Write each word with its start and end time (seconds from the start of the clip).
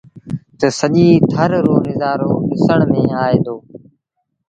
تا 0.59 0.67
سڄي 0.79 1.07
ٿر 1.31 1.49
رو 1.65 1.75
نزآرو 1.87 2.31
ڏسڻ 2.49 2.79
ميݩ 2.91 3.15
آئي 3.23 3.37
دو۔ 3.45 3.55